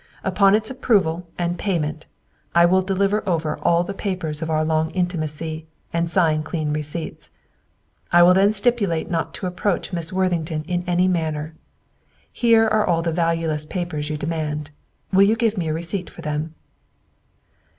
Upon 0.23 0.55
its 0.55 0.71
approval 0.71 1.27
and 1.37 1.59
payment, 1.59 2.07
I 2.55 2.65
will 2.65 2.81
deliver 2.81 3.21
over 3.29 3.59
all 3.59 3.83
the 3.83 3.93
papers 3.93 4.41
of 4.41 4.49
our 4.49 4.65
long 4.65 4.89
intimacy, 4.95 5.67
and 5.93 6.09
sign 6.09 6.41
clean 6.41 6.73
receipts. 6.73 7.29
"I 8.11 8.23
will 8.23 8.33
then 8.33 8.51
stipulate 8.51 9.11
not 9.11 9.35
to 9.35 9.45
approach 9.45 9.93
Miss 9.93 10.11
Worthington 10.11 10.63
in 10.63 10.83
any 10.87 11.07
manner. 11.07 11.53
Here 12.33 12.67
are 12.67 12.83
all 12.87 13.03
the 13.03 13.13
valueless 13.13 13.63
papers 13.63 14.09
you 14.09 14.17
demand. 14.17 14.71
Will 15.13 15.21
you 15.21 15.35
give 15.35 15.55
me 15.55 15.67
a 15.67 15.73
receipt 15.73 16.09
for 16.09 16.23
them?" 16.23 16.55